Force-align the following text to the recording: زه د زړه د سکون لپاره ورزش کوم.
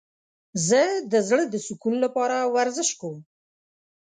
زه 0.67 0.81
د 1.11 1.13
زړه 1.29 1.43
د 1.49 1.55
سکون 1.67 1.95
لپاره 2.05 2.37
ورزش 2.55 2.89
کوم. 2.99 3.17